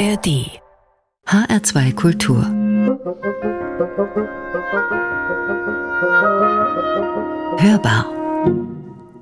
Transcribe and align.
ARD 0.00 0.28
HR2 1.26 1.92
Kultur. 1.92 2.42
Hörbar 7.58 8.19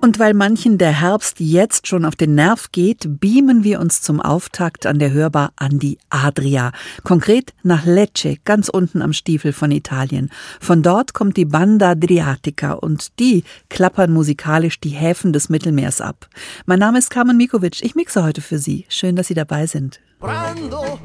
und 0.00 0.18
weil 0.18 0.34
manchen 0.34 0.78
der 0.78 1.00
Herbst 1.00 1.40
jetzt 1.40 1.86
schon 1.86 2.04
auf 2.04 2.16
den 2.16 2.34
Nerv 2.34 2.72
geht, 2.72 3.20
beamen 3.20 3.64
wir 3.64 3.80
uns 3.80 4.02
zum 4.02 4.20
Auftakt 4.20 4.86
an 4.86 4.98
der 4.98 5.12
Hörbar 5.12 5.52
an 5.56 5.78
die 5.78 5.98
Adria. 6.10 6.72
Konkret 7.04 7.52
nach 7.62 7.84
Lecce, 7.84 8.36
ganz 8.44 8.68
unten 8.68 9.02
am 9.02 9.12
Stiefel 9.12 9.52
von 9.52 9.70
Italien. 9.70 10.30
Von 10.60 10.82
dort 10.82 11.14
kommt 11.14 11.36
die 11.36 11.44
Banda 11.44 11.90
Adriatica 11.90 12.72
und 12.72 13.18
die 13.18 13.44
klappern 13.68 14.12
musikalisch 14.12 14.80
die 14.80 14.90
Häfen 14.90 15.32
des 15.32 15.48
Mittelmeers 15.48 16.00
ab. 16.00 16.28
Mein 16.66 16.78
Name 16.78 16.98
ist 16.98 17.10
Carmen 17.10 17.36
Mikovic. 17.36 17.82
Ich 17.82 17.94
mixe 17.94 18.22
heute 18.22 18.40
für 18.40 18.58
Sie. 18.58 18.86
Schön, 18.88 19.16
dass 19.16 19.28
Sie 19.28 19.34
dabei 19.34 19.66
sind. 19.66 20.00
Prendo 20.20 20.98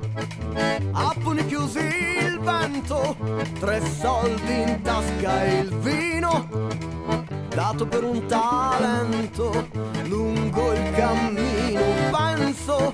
vento, 2.43 3.15
tre 3.59 3.81
soldi 4.01 4.63
in 4.63 4.83
tasca 4.83 5.43
il 5.45 5.69
vino 5.83 7.22
dato 7.53 7.85
per 7.85 8.03
un 8.03 8.25
talento 8.25 9.67
lungo 10.05 10.73
il 10.73 10.91
cammino. 10.91 11.81
Penso 12.11 12.93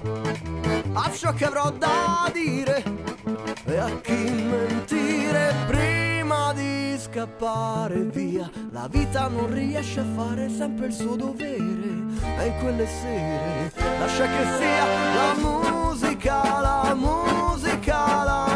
a 0.94 1.12
ciò 1.12 1.34
che 1.34 1.46
avrò 1.46 1.72
da 1.72 2.30
dire 2.34 2.84
e 3.66 3.78
a 3.78 3.90
chi 4.02 4.14
mentire 4.14 5.54
prima 5.68 6.54
di 6.54 6.98
scappare 7.00 8.02
via. 8.02 8.50
La 8.72 8.88
vita 8.90 9.28
non 9.28 9.52
riesce 9.54 10.02
a 10.02 10.06
fare 10.16 10.50
sempre 10.50 10.88
il 10.88 10.94
suo 10.94 11.16
dovere 11.16 11.58
e 12.38 12.46
in 12.46 12.58
quelle 12.60 12.88
sere 12.88 13.72
lascia 14.00 14.26
che 14.26 14.46
sia 14.58 14.86
la 15.16 15.34
musica, 15.38 16.60
la 16.60 16.94
musica, 16.96 18.24
la 18.24 18.24
musica. 18.24 18.49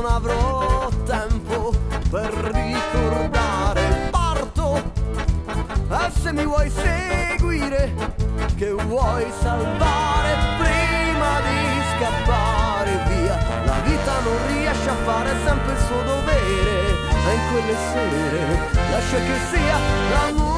non 0.00 0.12
avrò 0.12 0.88
tempo 1.04 1.72
per 2.08 2.30
ricordare. 2.54 4.08
Parto 4.10 4.76
e 5.90 6.10
se 6.20 6.32
mi 6.32 6.44
vuoi 6.44 6.70
seguire, 6.70 7.92
che 8.56 8.70
vuoi 8.72 9.26
salvare 9.40 10.36
prima 10.58 11.40
di 11.40 11.80
scappare 11.96 12.90
via. 13.08 13.38
La 13.64 13.80
vita 13.84 14.20
non 14.20 14.36
riesce 14.46 14.88
a 14.88 14.94
fare 15.04 15.30
sempre 15.44 15.72
il 15.72 15.78
suo 15.78 16.02
dovere, 16.02 16.86
e 17.26 17.34
in 17.34 17.40
quelle 17.50 17.76
sere 17.92 18.40
lascia 18.90 19.16
che 19.16 19.36
sia 19.50 19.78
l'amore. 20.10 20.57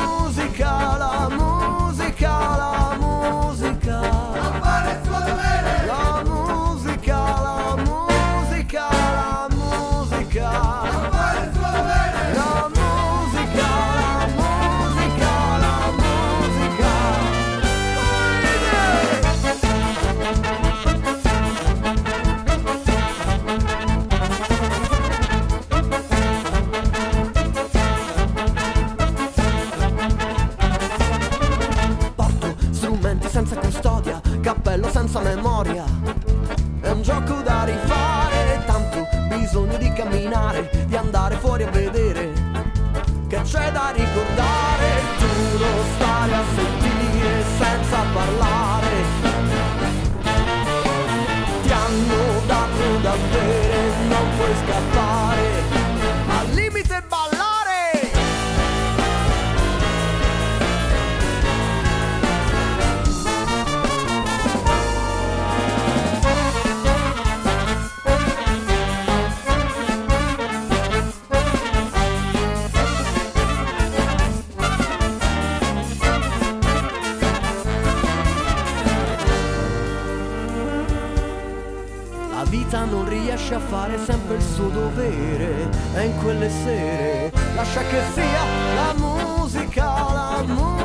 riesce 83.22 83.54
a 83.54 83.60
fare 83.60 83.98
sempre 83.98 84.36
il 84.36 84.42
suo 84.42 84.68
dovere, 84.68 85.68
è 85.94 86.00
in 86.00 86.16
quelle 86.18 86.48
sere, 86.48 87.32
lascia 87.54 87.80
che 87.82 88.00
sia 88.14 88.44
la 88.74 88.94
musica, 88.96 89.84
la 89.84 90.42
musica. 90.46 90.79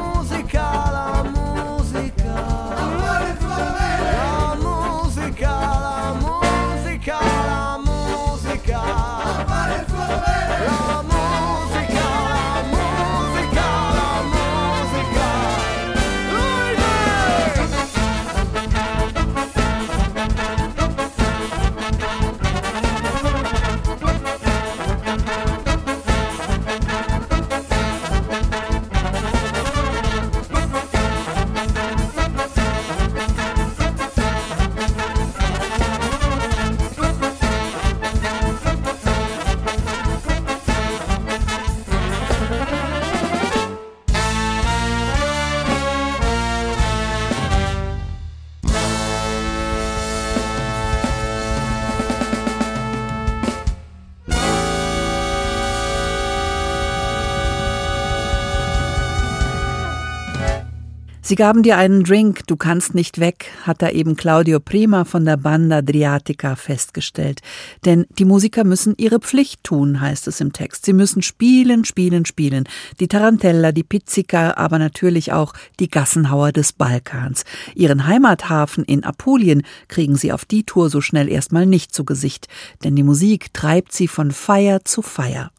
Sie 61.27 61.33
gaben 61.33 61.63
dir 61.63 61.79
einen 61.79 62.03
Drink, 62.03 62.45
du 62.45 62.55
kannst 62.55 62.93
nicht 62.93 63.19
weg, 63.19 63.47
hat 63.63 63.81
da 63.81 63.89
eben 63.89 64.16
Claudio 64.16 64.59
Prima 64.59 65.05
von 65.05 65.25
der 65.25 65.37
Banda 65.37 65.77
Adriatica 65.77 66.55
festgestellt. 66.55 67.41
Denn 67.83 68.05
die 68.19 68.25
Musiker 68.25 68.63
müssen 68.63 68.93
ihre 68.97 69.19
Pflicht 69.19 69.63
tun, 69.63 70.01
heißt 70.01 70.27
es 70.27 70.39
im 70.39 70.53
Text. 70.53 70.85
Sie 70.85 70.93
müssen 70.93 71.23
spielen, 71.23 71.83
spielen, 71.83 72.27
spielen. 72.27 72.66
Die 72.99 73.07
Tarantella, 73.07 73.72
die 73.72 73.81
Pizzica, 73.81 74.53
aber 74.55 74.77
natürlich 74.77 75.33
auch 75.33 75.53
die 75.79 75.89
Gassenhauer 75.89 76.51
des 76.51 76.73
Balkans. 76.73 77.43
Ihren 77.73 78.05
Heimathafen 78.05 78.83
in 78.83 79.03
Apulien 79.03 79.63
kriegen 79.87 80.17
sie 80.17 80.31
auf 80.31 80.45
die 80.45 80.63
Tour 80.63 80.91
so 80.91 81.01
schnell 81.01 81.27
erstmal 81.27 81.66
nicht 81.66 81.95
zu 81.95 82.05
Gesicht. 82.05 82.47
Denn 82.83 82.95
die 82.95 83.01
Musik 83.01 83.51
treibt 83.51 83.93
sie 83.93 84.07
von 84.07 84.29
Feier 84.29 84.85
zu 84.85 85.01
Feier. 85.01 85.49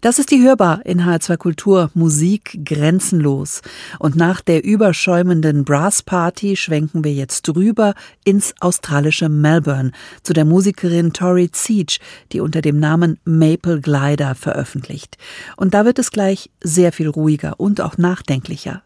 Das 0.00 0.18
ist 0.18 0.30
die 0.30 0.42
Hörbar 0.42 0.84
in 0.84 1.02
H2 1.02 1.36
Kultur, 1.36 1.90
Musik 1.94 2.60
grenzenlos. 2.64 3.62
Und 3.98 4.16
nach 4.16 4.40
der 4.40 4.64
überschäumenden 4.64 5.64
Brass 5.64 6.02
Party 6.02 6.56
schwenken 6.56 7.04
wir 7.04 7.12
jetzt 7.12 7.42
drüber 7.42 7.94
ins 8.24 8.54
australische 8.60 9.28
Melbourne 9.28 9.92
zu 10.22 10.32
der 10.32 10.44
Musikerin 10.44 11.12
Tori 11.12 11.50
Siege, 11.52 11.98
die 12.32 12.40
unter 12.40 12.62
dem 12.62 12.78
Namen 12.78 13.18
Maple 13.24 13.80
Glider 13.80 14.34
veröffentlicht. 14.34 15.16
Und 15.56 15.74
da 15.74 15.84
wird 15.84 15.98
es 15.98 16.10
gleich 16.10 16.50
sehr 16.62 16.92
viel 16.92 17.08
ruhiger 17.08 17.58
und 17.58 17.80
auch 17.80 17.98
nachdenklicher. 17.98 18.82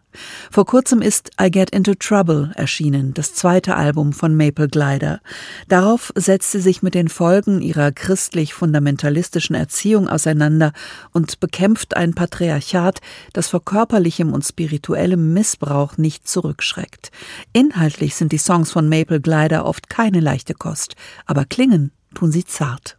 Vor 0.50 0.66
kurzem 0.66 1.02
ist 1.02 1.30
I 1.40 1.50
Get 1.50 1.70
Into 1.70 1.94
Trouble 1.94 2.52
erschienen, 2.54 3.14
das 3.14 3.34
zweite 3.34 3.76
Album 3.76 4.12
von 4.12 4.36
Maple 4.36 4.68
Glider. 4.68 5.20
Darauf 5.68 6.12
setzt 6.14 6.52
sie 6.52 6.60
sich 6.60 6.82
mit 6.82 6.94
den 6.94 7.08
Folgen 7.08 7.60
ihrer 7.60 7.92
christlich-fundamentalistischen 7.92 9.54
Erziehung 9.54 10.08
auseinander 10.08 10.72
und 11.12 11.40
bekämpft 11.40 11.96
ein 11.96 12.14
Patriarchat, 12.14 13.00
das 13.32 13.48
vor 13.48 13.64
körperlichem 13.64 14.32
und 14.32 14.44
spirituellem 14.44 15.32
Missbrauch 15.32 15.96
nicht 15.96 16.28
zurückschreckt. 16.28 17.10
Inhaltlich 17.52 18.14
sind 18.14 18.32
die 18.32 18.38
Songs 18.38 18.72
von 18.72 18.88
Maple 18.88 19.20
Glider 19.20 19.64
oft 19.64 19.88
keine 19.88 20.20
leichte 20.20 20.54
Kost, 20.54 20.94
aber 21.26 21.44
klingen 21.44 21.92
tun 22.14 22.32
sie 22.32 22.44
zart. 22.44 22.98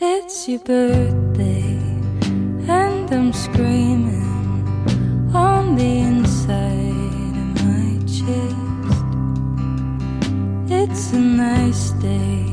It's 0.00 0.46
your 0.46 0.58
birthday. 0.58 1.83
I'm 3.12 3.32
screaming 3.32 4.22
on 5.34 5.76
the 5.76 5.98
inside 5.98 7.34
of 7.42 7.64
my 7.64 7.98
chest. 8.06 9.04
It's 10.70 11.12
a 11.12 11.18
nice 11.18 11.90
day, 11.92 12.44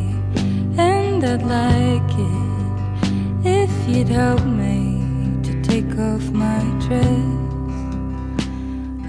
and 0.78 1.24
I'd 1.24 1.44
like 1.44 2.12
it 2.18 3.48
if 3.48 3.72
you'd 3.88 4.10
help 4.10 4.44
me 4.46 5.00
to 5.44 5.62
take 5.62 5.98
off 5.98 6.30
my 6.32 6.62
dress. 6.86 7.40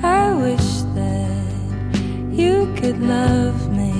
I 0.03 0.33
wish 0.35 0.83
that 0.95 1.99
you 2.31 2.73
could 2.77 3.01
love 3.01 3.71
me 3.71 3.93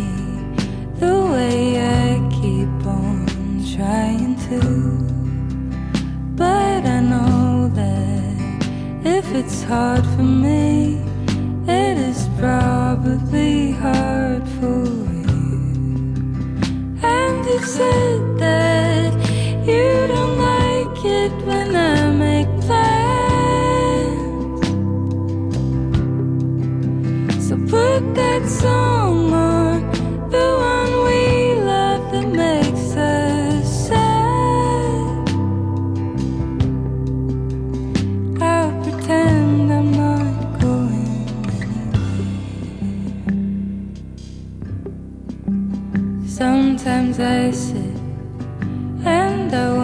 the 0.99 1.27
way 1.33 1.81
I 1.81 2.29
keep 2.31 2.87
on 2.87 3.27
trying 3.75 4.37
to. 4.49 5.22
But 6.35 6.87
I 6.87 7.01
know 7.01 7.69
that 7.75 8.67
if 9.05 9.35
it's 9.35 9.63
hard 9.65 10.05
for 10.17 10.23
me, 10.23 10.99
it 11.67 11.99
is 11.99 12.29
probably 12.39 13.73
hard 13.73 14.43
for 14.59 14.85
you. 15.29 15.61
And 17.03 17.45
you 17.47 17.61
said 17.61 18.39
that 18.39 19.13
you 19.67 20.07
don't 20.09 20.39
like 20.39 21.05
it 21.05 21.33
when 21.45 21.77
I 21.77 22.11
make 22.11 22.49
plans. 22.63 23.03
So 27.47 27.55
put 27.69 28.15
that 28.15 28.49
song 28.49 29.33
on, 29.35 29.81
the 30.31 30.47
one 30.57 30.72
Sometimes 46.43 47.21
I 47.21 47.53
sit 47.53 47.95
and 49.07 49.55
I 49.55 49.82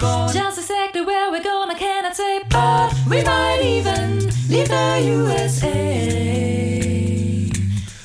going. 0.00 0.32
Just 0.32 0.58
exactly 0.58 1.02
where 1.02 1.30
we're 1.30 1.42
going, 1.42 1.70
I 1.70 1.74
cannot 1.74 2.16
say, 2.16 2.42
but 2.48 2.92
we 3.08 3.22
might 3.22 3.60
even 3.62 4.26
leave 4.48 4.68
the 4.68 5.00
USA. 5.04 5.90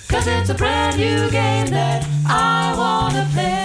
Cause 0.09 0.27
it's 0.27 0.49
a 0.49 0.53
brand 0.53 0.97
new 0.97 1.29
game 1.31 1.67
that 1.67 2.05
I 2.27 2.75
wanna 2.77 3.27
play. 3.33 3.64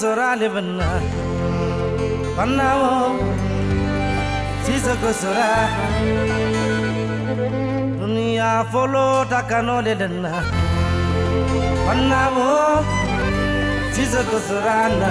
sorale 0.00 0.48
banna 0.54 0.88
banna 2.36 2.68
wo 2.80 2.94
sisa 4.64 4.92
ko 5.02 5.10
sora 5.20 5.50
dunia 8.00 8.50
folo 8.72 9.06
takano 9.32 9.76
le 9.86 9.92
danna 10.00 10.32
banna 11.86 12.22
wo 12.36 12.48
sisa 13.94 14.20
ko 14.30 14.36
sorana 14.48 15.10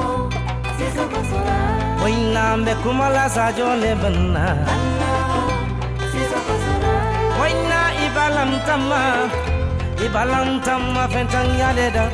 ಬೇಕು 2.41 2.89
मला 2.99 3.25
साजोले 3.35 3.93
बन्ना 4.01 4.43
वैना 7.39 7.79
इबालम 8.05 8.51
तम्मा 8.67 9.01
इबालम 10.05 10.49
तम्मा 10.67 11.03
फेंचंग 11.13 11.59
यालेदा 11.61 12.05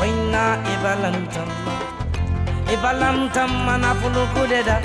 वैना 0.00 0.44
इबालम 0.74 1.16
तम्मा 1.34 1.74
इबालम 2.74 3.18
तम्मा 3.36 3.74
ना 3.84 3.90
फुलु 4.00 4.24
कुलेदा 4.34 4.76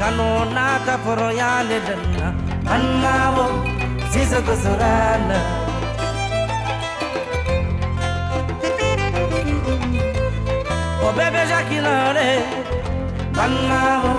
kano 0.00 0.28
na 0.54 0.66
ka 0.86 0.94
foro 1.04 1.30
yaलेदा 1.40 1.94
na 2.18 2.28
anna 2.74 3.14
wo 3.34 3.46
sisa 4.12 4.38
kusurana 4.46 5.38
Oh 11.06 11.12
bebe 11.16 11.42
Jacqueline 11.50 12.63
Panma 13.34 13.80
ho 14.02 14.12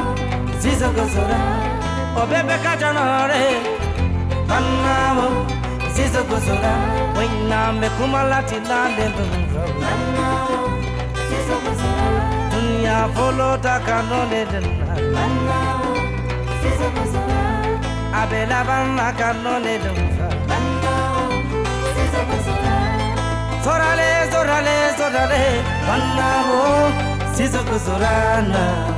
zizo 0.59 0.91
gozora 0.91 1.39
Obebe 2.21 2.57
kajanore 2.63 3.43
Panma 4.47 4.95
ho 5.17 5.27
zizo 5.95 6.21
gozora 6.29 6.73
Wina 7.17 7.71
me 7.79 7.89
kumalati 7.97 8.59
lande 8.69 9.05
dunga 9.15 9.63
Panma 9.81 10.27
ho 10.47 10.57
zizo 11.29 11.55
gozora 11.63 12.23
Dunya 12.51 12.97
folo 13.15 13.57
takanone 13.63 14.41
denna 14.51 14.93
Panma 15.15 15.59
ho 15.79 15.91
zizo 16.61 16.87
gozora 16.95 17.41
Abela 18.21 18.63
banna 18.67 19.07
kanone 19.19 19.73
dunga 19.83 20.27
Panma 20.49 20.93
ho 21.15 21.23
zizo 21.95 22.21
gozora 22.29 22.75
Zorale 23.63 24.29
zorale 24.31 24.75
zorale. 24.97 25.43
Panma 25.87 26.29
ho 26.47 26.61
zizo 27.33 27.63
gozorana 27.63 28.94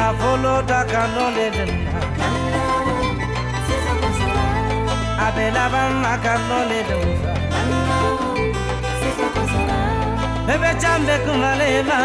I 0.00 0.14
follow 0.18 0.62
Takano 0.62 1.24
Ledena. 1.34 1.98
Abelaban 5.26 5.92
Nakano 6.02 6.58
Ledova. 6.70 7.32
Bebe 10.46 10.70
Chambe 10.80 11.14
Kumaleva. 11.24 11.98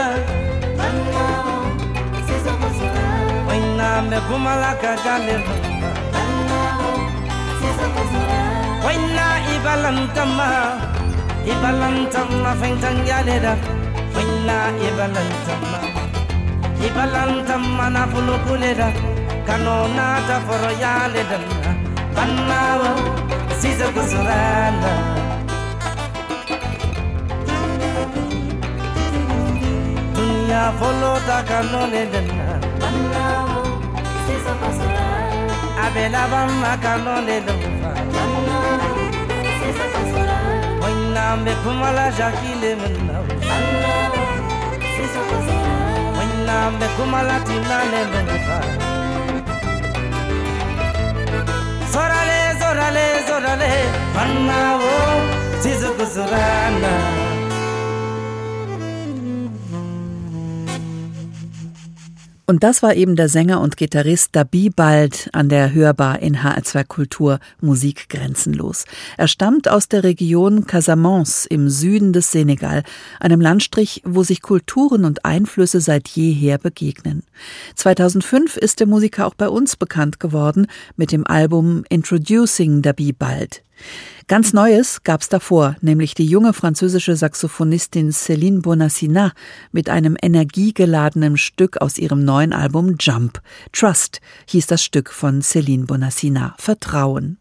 Wina 3.47 4.19
Kumalaka 4.27 4.91
Jaleva. 5.03 5.55
Wina 8.85 9.25
Ibalantama. 9.53 10.49
Ibalantama 11.45 12.51
Fentangale. 12.59 13.37
Wina 14.15 14.57
Ibalantama 14.87 15.82
ibalantam 16.87 17.63
mana 17.77 18.03
fulukulera 18.11 18.89
kanona 19.47 20.07
ta 20.27 20.37
foroyale 20.47 21.21
danna 21.31 21.71
bannawo 22.15 22.91
sisa 23.59 23.87
kusuranda 23.95 24.91
dunya 30.15 30.63
folota 30.79 31.37
kanone 31.49 32.01
danna 32.13 32.47
bannawo 32.81 33.61
sisa 34.25 34.53
kusuranda 34.61 35.55
abela 35.85 36.21
bamma 36.31 36.71
kanone 36.85 37.35
danna 37.47 37.89
bannawo 38.13 39.03
sisa 39.59 39.85
kusuranda 39.93 40.85
Oynambe 40.85 41.53
kumala 41.63 42.05
jakile 42.17 42.71
mınnawo 42.81 43.27
bannawo 43.49 44.21
sisa 44.95 45.21
kusuranda 45.29 45.62
nam 46.53 46.73
de 46.79 46.87
kumalati 46.95 47.55
nane 47.69 48.01
menfa 48.11 48.57
Zorale 51.93 52.39
zorale 52.61 53.05
zorale 53.27 53.71
panna 54.15 54.59
wo 54.81 54.93
oh, 55.07 55.19
sizu 55.63 55.89
kuzurana 55.97 56.93
Und 62.45 62.63
das 62.63 62.83
war 62.83 62.93
eben 62.95 63.15
der 63.15 63.29
Sänger 63.29 63.61
und 63.61 63.77
Gitarrist 63.77 64.35
Dabi 64.35 64.69
Bald 64.69 65.29
an 65.31 65.47
der 65.47 65.73
Hörbar 65.73 66.19
in 66.19 66.39
HR2 66.39 66.83
Kultur 66.83 67.39
Musik 67.61 68.09
grenzenlos. 68.09 68.83
Er 69.15 69.29
stammt 69.29 69.69
aus 69.69 69.87
der 69.87 70.03
Region 70.03 70.67
Casamance 70.67 71.47
im 71.47 71.69
Süden 71.69 72.11
des 72.11 72.33
Senegal, 72.33 72.83
einem 73.21 73.39
Landstrich, 73.39 74.01
wo 74.03 74.23
sich 74.23 74.41
Kulturen 74.41 75.05
und 75.05 75.23
Einflüsse 75.23 75.79
seit 75.79 76.09
jeher 76.09 76.57
begegnen. 76.57 77.23
2005 77.75 78.57
ist 78.57 78.81
der 78.81 78.87
Musiker 78.87 79.25
auch 79.25 79.35
bei 79.35 79.47
uns 79.47 79.77
bekannt 79.77 80.19
geworden 80.19 80.67
mit 80.97 81.13
dem 81.13 81.25
Album 81.25 81.85
Introducing 81.87 82.81
Dabi 82.81 83.13
Bald. 83.13 83.63
Ganz 84.27 84.53
Neues 84.53 85.03
gab's 85.03 85.27
davor, 85.27 85.75
nämlich 85.81 86.13
die 86.13 86.25
junge 86.25 86.53
französische 86.53 87.15
Saxophonistin 87.15 88.11
Céline 88.11 88.61
Bonassina 88.61 89.33
mit 89.71 89.89
einem 89.89 90.15
energiegeladenen 90.21 91.37
Stück 91.37 91.81
aus 91.81 91.97
ihrem 91.97 92.23
neuen 92.23 92.53
Album 92.53 92.95
Jump. 92.99 93.41
Trust 93.73 94.21
hieß 94.47 94.67
das 94.67 94.83
Stück 94.83 95.09
von 95.11 95.41
Céline 95.41 95.85
Bonassina. 95.85 96.55
Vertrauen. 96.57 97.37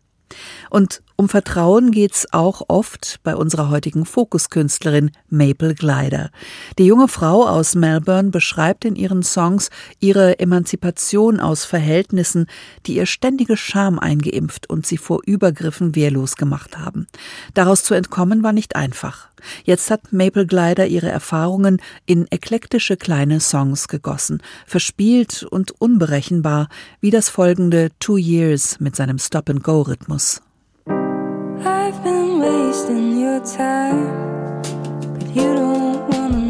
Und 0.71 1.03
um 1.17 1.29
Vertrauen 1.29 1.91
geht's 1.91 2.33
auch 2.33 2.63
oft 2.69 3.21
bei 3.23 3.37
unserer 3.37 3.71
heutigen 3.71 4.05
Fokuskünstlerin 4.05 5.11
Maple 5.29 5.75
Glider. 5.75 6.31
Die 6.79 6.87
junge 6.87 7.09
Frau 7.09 7.47
aus 7.47 7.75
Melbourne 7.75 8.31
beschreibt 8.31 8.85
in 8.85 8.97
ihren 8.97 9.23
Songs 9.23 9.71
ihre 10.01 10.39
Emanzipation 10.39 11.41
aus 11.41 11.65
Verhältnissen, 11.65 12.47
die 12.87 12.97
ihr 12.97 13.07
ständige 13.07 13.57
Scham 13.57 13.99
eingeimpft 13.99 14.69
und 14.69 14.87
sie 14.87 14.99
vor 14.99 15.21
Übergriffen 15.27 15.95
wehrlos 15.95 16.37
gemacht 16.37 16.79
haben. 16.79 17.07
Daraus 17.55 17.85
zu 17.85 17.95
entkommen 17.95 18.43
war 18.43 18.53
nicht 18.53 18.77
einfach. 18.77 19.29
Jetzt 19.65 19.91
hat 19.91 20.13
Maple 20.13 20.47
Glider 20.47 20.87
ihre 20.87 21.09
Erfahrungen 21.09 21.81
in 22.07 22.27
eklektische 22.31 22.97
kleine 22.97 23.41
Songs 23.41 23.89
gegossen, 23.89 24.43
verspielt 24.67 25.43
und 25.43 25.73
unberechenbar, 25.81 26.69
wie 27.01 27.11
das 27.11 27.29
folgende 27.29 27.91
Two 27.99 28.17
Years 28.17 28.79
mit 28.81 28.97
seinem 28.97 29.19
Stop-and-Go-Rhythmus. 29.19 30.43
I've 31.95 32.03
been 32.05 32.41
wasting 32.41 33.19
your 33.19 33.39
time, 33.41 34.63
but 35.13 35.29
you 35.37 35.55
don't 35.55 36.09
wanna 36.09 36.42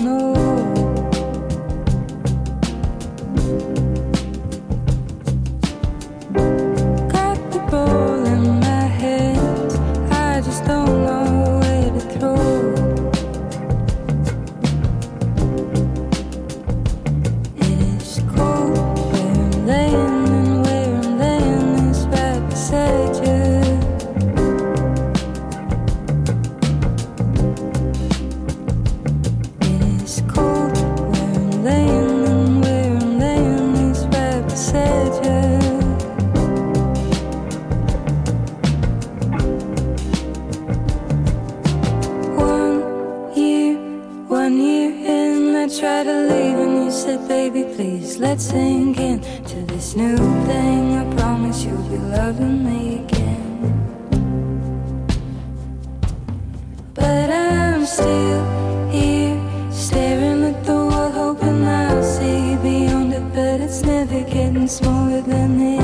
tried 45.82 46.04
to 46.04 46.20
leave 46.32 46.58
and 46.60 46.84
you 46.84 46.92
said, 46.92 47.26
baby, 47.26 47.64
please 47.74 48.16
let's 48.18 48.44
sink 48.44 49.00
in 49.00 49.20
to 49.20 49.56
this 49.66 49.96
new 49.96 50.16
thing. 50.46 50.94
I 50.94 51.04
promise 51.16 51.64
you'll 51.64 51.88
be 51.90 51.98
loving 51.98 52.64
me 52.64 53.02
again. 53.02 53.74
But 56.94 57.30
I'm 57.30 57.84
still 57.84 58.44
here, 58.92 59.36
staring 59.72 60.44
at 60.44 60.62
the 60.62 60.72
wall, 60.72 61.10
hoping 61.10 61.64
I'll 61.64 62.00
see 62.04 62.54
beyond 62.62 63.14
it. 63.14 63.26
But 63.34 63.60
it's 63.60 63.82
never 63.82 64.20
getting 64.22 64.68
smaller 64.68 65.20
than 65.22 65.58
this. 65.58 65.81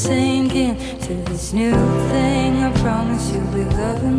sinking 0.00 0.76
to 1.00 1.14
this 1.30 1.52
new 1.52 1.72
thing. 2.08 2.62
I 2.62 2.72
promise 2.80 3.32
you'll 3.32 3.52
be 3.52 3.64
loving. 3.76 4.09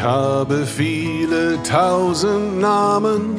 Ich 0.00 0.06
habe 0.06 0.64
viele 0.64 1.62
tausend 1.62 2.58
Namen. 2.58 3.36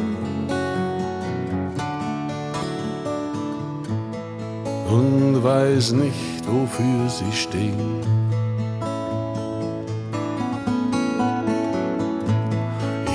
Und 4.88 5.44
weiß 5.44 5.94
nicht, 5.94 6.44
wofür 6.46 7.10
sie 7.10 7.32
stehen. 7.36 8.02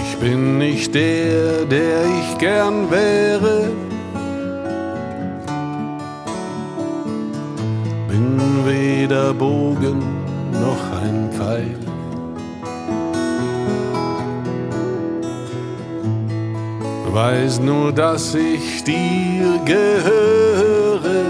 Ich 0.02 0.16
bin 0.18 0.58
nicht 0.58 0.92
der, 0.92 1.66
der 1.66 2.04
ich 2.18 2.38
gern 2.38 2.90
wäre. 2.90 3.70
Bin 8.08 8.40
weder 8.66 9.32
Bogen 9.32 10.02
noch 10.50 11.00
ein 11.00 11.30
Pfeil. 11.30 11.85
Weiß 17.16 17.60
nur, 17.60 17.92
dass 17.92 18.34
ich 18.34 18.84
dir 18.84 19.58
gehöre. 19.64 21.24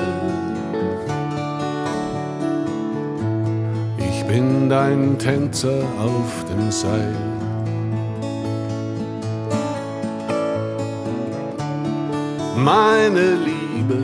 Ich 3.96 4.24
bin 4.24 4.68
dein 4.68 5.16
Tänzer 5.16 5.84
auf 6.00 6.44
dem 6.50 6.72
Seil. 6.72 7.14
Meine 12.56 13.36
Liebe 13.46 14.02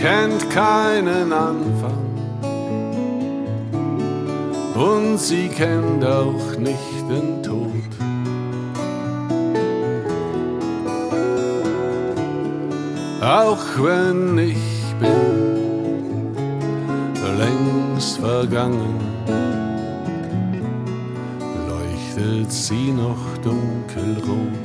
kennt 0.00 0.48
keinen 0.48 1.30
Anfang 1.30 2.06
und 4.74 5.18
sie 5.18 5.48
kennt 5.48 6.06
auch 6.06 6.56
nicht 6.58 6.81
wenn 13.78 14.38
ich 14.38 14.94
bin 15.00 16.34
längst 17.38 18.18
vergangen, 18.18 18.98
leuchtet 21.68 22.52
sie 22.52 22.92
noch 22.92 23.38
dunkelrot. 23.42 24.61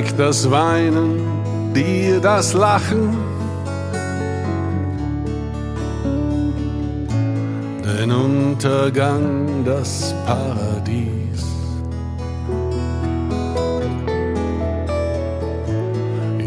Ich 0.00 0.06
zeig 0.06 0.16
das 0.16 0.50
Weinen, 0.50 1.74
dir 1.74 2.20
das 2.20 2.54
Lachen. 2.54 3.18
Den 7.84 8.10
Untergang, 8.10 9.62
das 9.64 10.14
Paradies. 10.24 11.44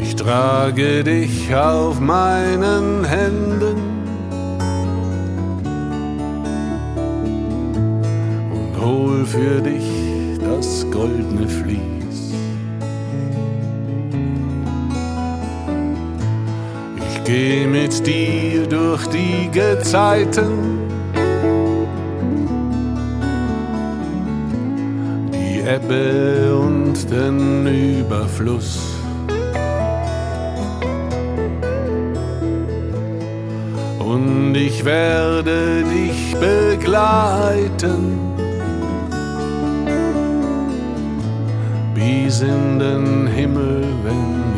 Ich 0.02 0.16
trage 0.16 1.04
dich 1.04 1.54
auf 1.54 2.00
meinen 2.00 3.06
Händen 3.06 3.78
und 8.52 8.84
hol 8.84 9.26
für 9.26 9.62
dich 9.62 10.40
das 10.40 10.90
goldene 10.90 11.48
Vlies. 11.48 11.83
Geh 17.26 17.66
mit 17.66 18.06
dir 18.06 18.68
durch 18.68 19.08
die 19.08 19.50
Gezeiten. 19.52 20.80
Die 25.34 25.60
Ebbe 25.62 26.56
und 26.56 27.10
den 27.10 27.68
Überfluss. 27.68 28.80
Und 34.00 34.56
ich 34.56 34.84
werde 34.86 35.84
dich 35.84 36.36
begleiten. 36.36 38.20
Bis 41.96 42.42
in 42.42 42.80
den 42.80 43.28
Himmel, 43.28 43.84
wenn 44.04 44.53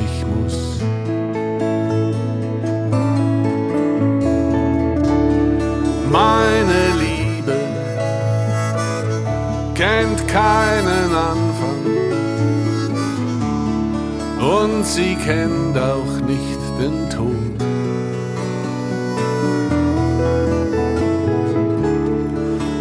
Meine 6.18 6.82
Liebe 6.98 7.58
kennt 9.74 10.26
keinen 10.30 11.12
Anfang 11.14 11.84
und 14.40 14.86
sie 14.86 15.16
kennt 15.16 15.78
auch 15.78 16.16
nicht 16.26 16.62
den 16.80 17.10
Tod. 17.10 17.58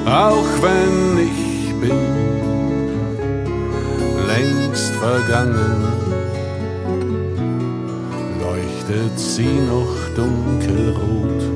Auch 0.07 0.51
wenn 0.63 1.19
ich 1.19 1.75
bin 1.81 2.05
längst 4.29 4.95
vergangen, 4.95 5.83
leuchtet 8.41 9.19
sie 9.19 9.59
noch 9.73 9.97
dunkelrot. 10.15 11.54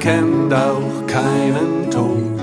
Kennt 0.00 0.52
auch 0.52 1.06
keinen 1.06 1.90
Tod. 1.90 2.40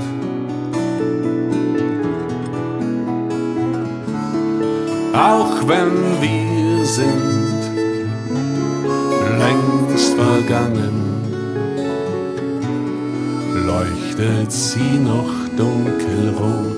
Auch 5.13 5.67
wenn 5.67 6.21
wir 6.21 6.85
sind 6.85 7.61
längst 9.39 10.13
vergangen, 10.15 10.97
leuchtet 13.65 14.51
sie 14.51 14.99
noch 14.99 15.33
dunkelrot. 15.57 16.73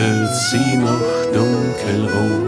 leuchtet 0.00 0.34
sie 0.34 0.76
noch 0.76 1.32
dunkelrot. 1.32 2.39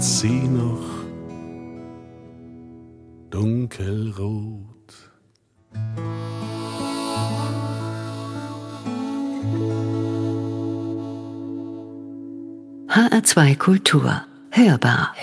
Leuchtet 0.00 0.02
sie 0.02 0.48
noch 0.48 1.04
dunkelrot. 3.28 4.94
HR2 12.88 13.56
Kultur. 13.58 14.24
Hörbar. 14.50 15.14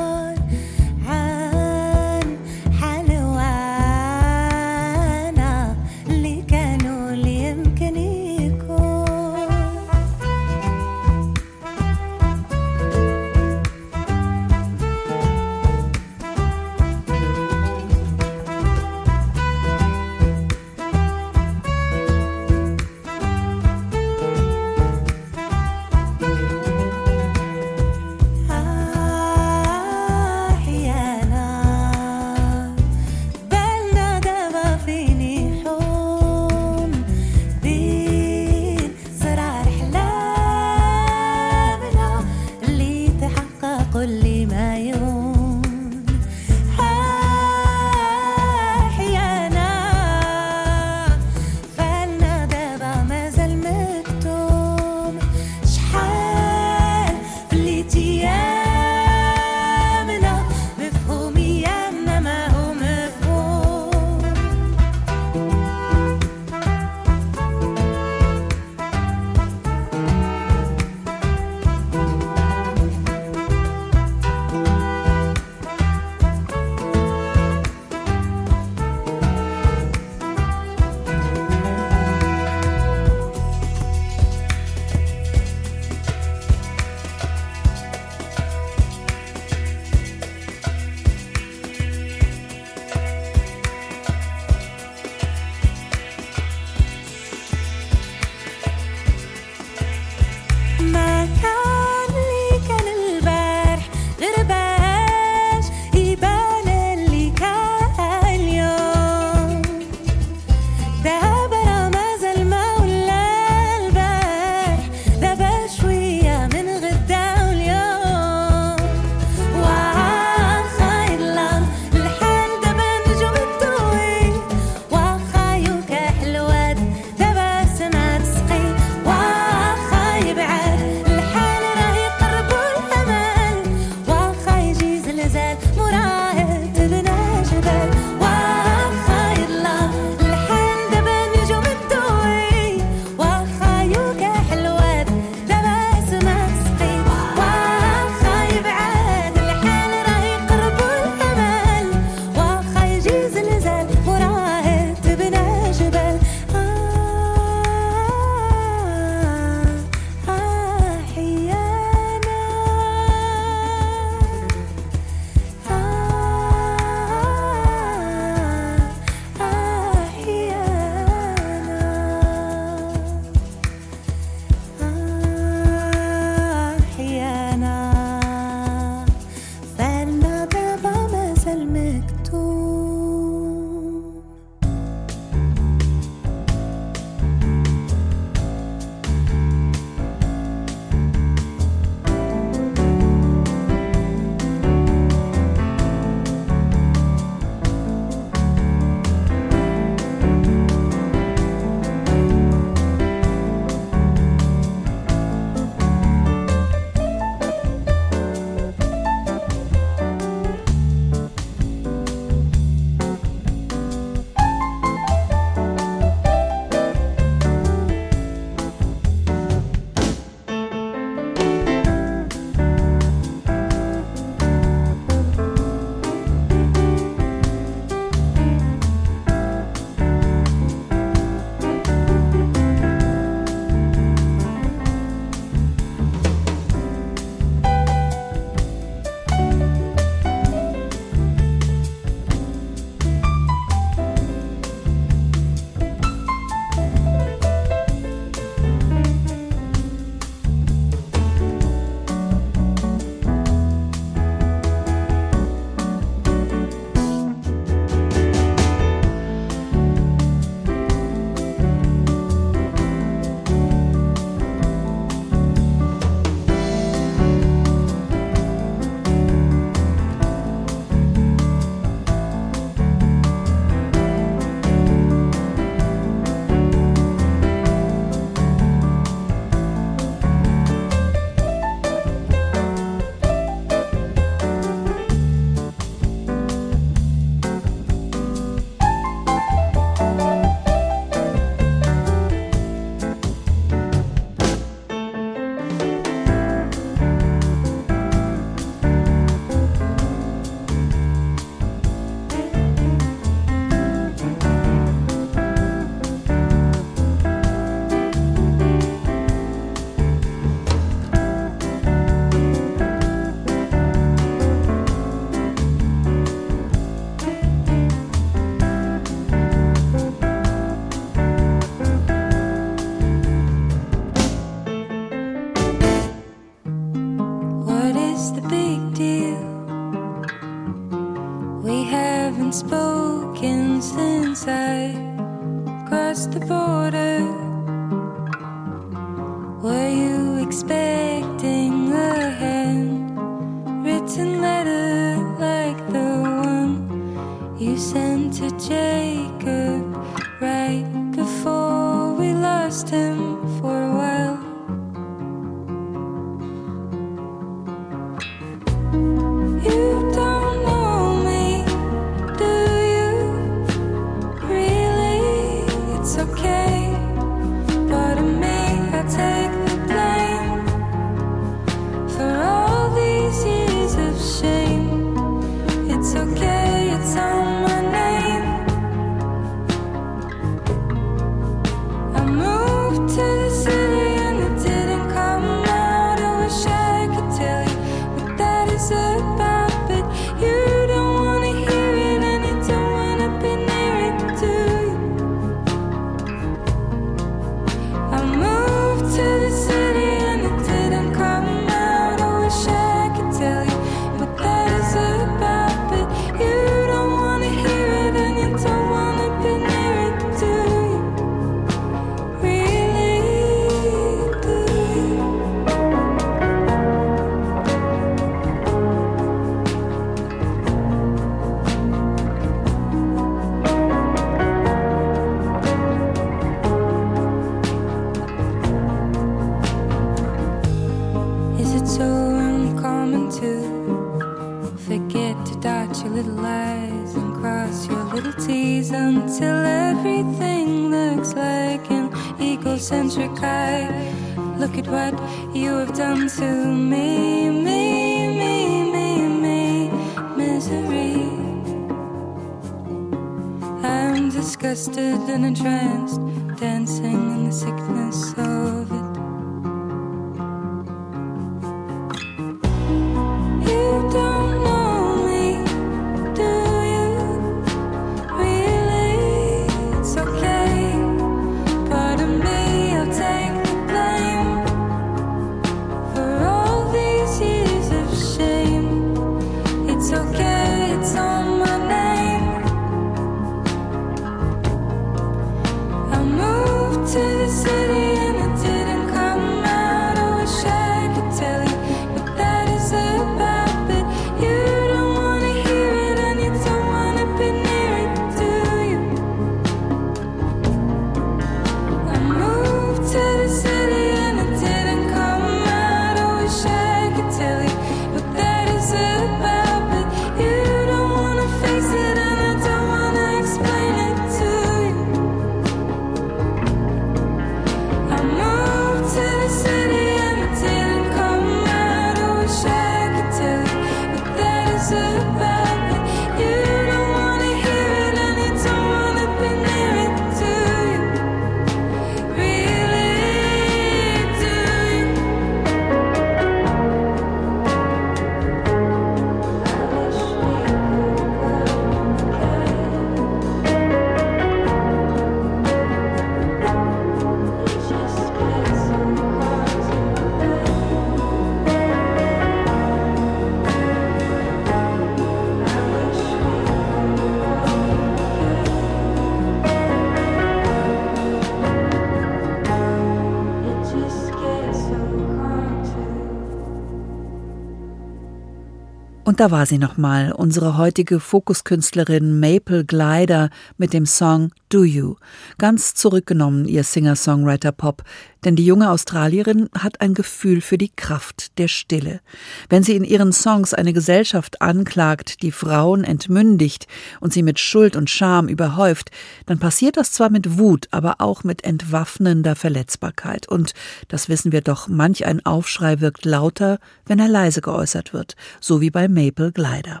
da 569.40 569.50
war 569.50 569.64
sie 569.64 569.78
nochmal, 569.78 570.32
unsere 570.32 570.76
heutige 570.76 571.18
Fokuskünstlerin 571.18 572.40
Maple 572.40 572.84
Glider 572.84 573.48
mit 573.78 573.94
dem 573.94 574.04
Song 574.04 574.50
Do 574.70 574.84
You. 574.84 575.16
Ganz 575.58 575.94
zurückgenommen 575.94 576.64
ihr 576.64 576.84
Singer-Songwriter-Pop, 576.84 578.04
denn 578.44 578.54
die 578.54 578.64
junge 578.64 578.90
Australierin 578.90 579.68
hat 579.76 580.00
ein 580.00 580.14
Gefühl 580.14 580.60
für 580.60 580.78
die 580.78 580.92
Kraft 580.94 581.58
der 581.58 581.66
Stille. 581.66 582.20
Wenn 582.68 582.84
sie 582.84 582.94
in 582.94 583.02
ihren 583.02 583.32
Songs 583.32 583.74
eine 583.74 583.92
Gesellschaft 583.92 584.62
anklagt, 584.62 585.42
die 585.42 585.50
Frauen 585.50 586.04
entmündigt 586.04 586.86
und 587.18 587.32
sie 587.32 587.42
mit 587.42 587.58
Schuld 587.58 587.96
und 587.96 588.10
Scham 588.10 588.48
überhäuft, 588.48 589.10
dann 589.46 589.58
passiert 589.58 589.96
das 589.96 590.12
zwar 590.12 590.30
mit 590.30 590.56
Wut, 590.56 590.86
aber 590.92 591.16
auch 591.18 591.42
mit 591.42 591.64
entwaffnender 591.64 592.54
Verletzbarkeit. 592.54 593.48
Und 593.48 593.74
das 594.06 594.28
wissen 594.28 594.52
wir 594.52 594.60
doch, 594.60 594.86
manch 594.86 595.26
ein 595.26 595.44
Aufschrei 595.44 596.00
wirkt 596.00 596.24
lauter, 596.24 596.78
wenn 597.06 597.18
er 597.18 597.28
leise 597.28 597.60
geäußert 597.60 598.12
wird, 598.12 598.36
so 598.60 598.80
wie 598.80 598.90
bei 598.90 599.08
Maple 599.08 599.50
Glider. 599.50 600.00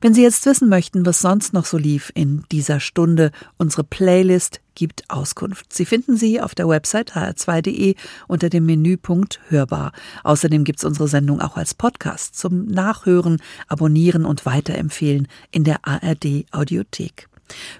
Wenn 0.00 0.14
Sie 0.14 0.22
jetzt 0.22 0.44
wissen 0.46 0.68
möchten, 0.68 1.04
was 1.06 1.20
sonst 1.20 1.52
noch 1.52 1.64
so 1.64 1.78
lief 1.78 2.12
in 2.14 2.44
dieser 2.52 2.80
Stunde, 2.80 3.32
unsere 3.56 3.84
Playlist 3.84 4.60
gibt 4.78 5.04
Auskunft. 5.08 5.72
Sie 5.72 5.84
finden 5.84 6.16
sie 6.16 6.40
auf 6.40 6.54
der 6.54 6.68
Website 6.68 7.14
hr2.de 7.14 7.96
unter 8.28 8.48
dem 8.48 8.64
Menüpunkt 8.64 9.40
Hörbar. 9.48 9.92
Außerdem 10.22 10.62
gibt 10.62 10.78
es 10.78 10.84
unsere 10.84 11.08
Sendung 11.08 11.40
auch 11.40 11.56
als 11.56 11.74
Podcast 11.74 12.38
zum 12.38 12.66
Nachhören, 12.66 13.42
Abonnieren 13.66 14.24
und 14.24 14.46
Weiterempfehlen 14.46 15.26
in 15.50 15.64
der 15.64 15.84
ARD 15.84 16.46
Audiothek. 16.52 17.28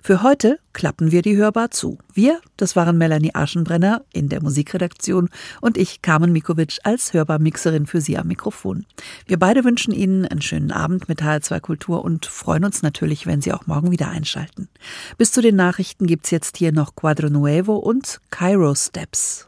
Für 0.03 0.23
heute 0.23 0.59
klappen 0.73 1.11
wir 1.11 1.23
die 1.23 1.37
Hörbar 1.37 1.71
zu. 1.71 1.99
Wir, 2.13 2.41
das 2.57 2.77
waren 2.77 2.99
Melanie 2.99 3.35
Aschenbrenner 3.35 4.05
in 4.13 4.29
der 4.29 4.43
Musikredaktion 4.43 5.29
und 5.61 5.77
ich, 5.77 6.03
Carmen 6.03 6.33
Mikovic, 6.33 6.79
als 6.85 7.13
Hörbar-Mixerin 7.13 7.87
für 7.87 8.01
Sie 8.01 8.17
am 8.17 8.29
Mikrofon. 8.29 8.87
Wir 9.27 9.39
beide 9.39 9.65
wünschen 9.65 9.93
Ihnen 9.93 10.27
einen 10.27 10.43
schönen 10.43 10.71
Abend 10.71 11.09
mit 11.09 11.23
HR2 11.23 11.61
Kultur 11.61 12.05
und 12.05 12.27
freuen 12.27 12.65
uns 12.65 12.83
natürlich, 12.83 13.27
wenn 13.27 13.41
Sie 13.41 13.53
auch 13.53 13.67
morgen 13.67 13.91
wieder 13.91 14.09
einschalten. 14.09 14.69
Bis 15.17 15.33
zu 15.33 15.41
den 15.41 15.57
Nachrichten 15.57 16.07
gibt's 16.07 16.31
jetzt 16.31 16.57
hier 16.57 16.73
noch 16.73 16.95
Quadro 16.95 17.29
Nuevo 17.29 17.77
und 17.77 18.21
Cairo 18.31 18.75
Steps. 18.75 19.48